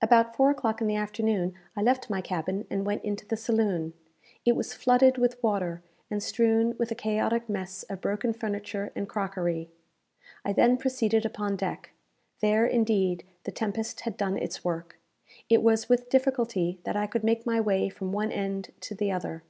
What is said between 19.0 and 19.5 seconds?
other.